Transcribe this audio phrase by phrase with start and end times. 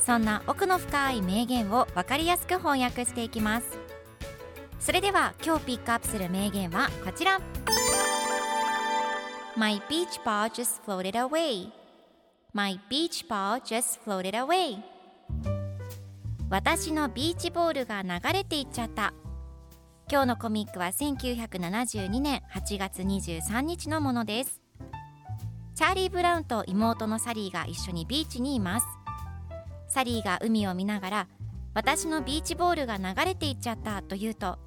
[0.00, 3.78] そんな奥の深い名言を分かりやすく翻訳していきます。
[4.80, 7.40] それでは今日ピックアップする名言はこちら。
[9.56, 11.70] My beach ball just floated away.
[12.52, 14.78] My beach ball just floated away.
[16.48, 19.12] 私のビーチボールが流れていっちゃった。
[20.10, 24.62] 今日のコミックは1972年8月23日のものです。
[25.74, 28.86] チャーリー・ブラウンと妹のサリーが一緒にビーチにいます。
[29.88, 31.28] サリーが海を見ながら
[31.74, 34.58] 私のビーチボールが流れていっちゃったと言うと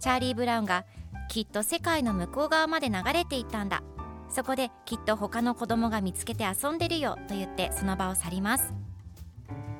[0.00, 0.84] チャーリー・ブラウンが
[1.28, 3.82] きっと世界の向こう側まで流れていったんだ。
[4.28, 8.72] そこできっと他の子供が見つけて遊んでるよと言ってその場を去ります。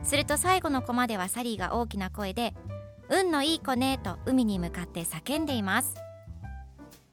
[0.02, 2.54] すると最後のコマではサリーが大きな声で
[3.08, 5.96] 「運のいい子ね」と海に向かって叫んでいます。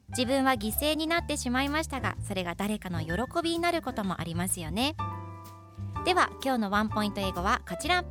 [0.10, 4.96] 自分は犠牲になってしまいましたがそれが誰かの喜びになることもありますよね。
[6.06, 8.06] では今日のワンポイント英語はこちら。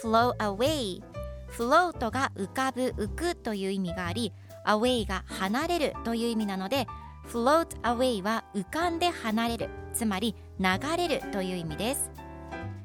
[0.00, 1.02] Flow away
[1.50, 4.32] float が浮かぶ浮くという意味があり
[4.64, 6.86] away が離れるという意味なので
[7.28, 9.68] float away は浮かんで離れる。
[9.92, 12.10] つまり流れるという意味です。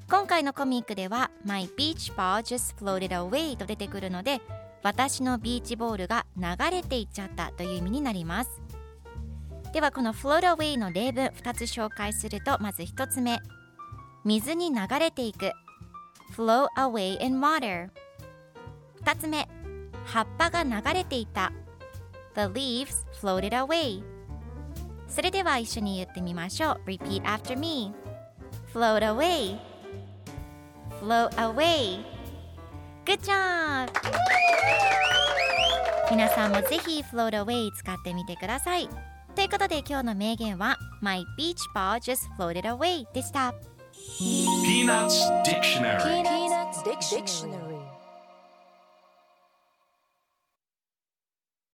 [0.09, 4.41] 今回のコミックでは My beach ball just floated away と出てくるので
[4.83, 8.61] 私のビーチボールが流れていっちゃったという意味になります。
[9.73, 13.39] ではこの float away の例文2つ紹介するとまず1つ目
[14.25, 15.51] 水に流れていく
[16.35, 17.89] flow away in water
[19.03, 19.47] 2つ目
[20.05, 21.53] 葉っぱが流れていた
[22.35, 24.03] The leaves floated away
[25.07, 27.93] それでは一緒に言ってみましょう Repeat after me
[28.73, 29.57] float away
[30.99, 32.03] flow away
[33.05, 33.89] Good job!
[36.09, 43.53] 皆さんもぜひ float away 使ってみてくださいということで今日の名言は「マイビーチパー ball just floated away」でした。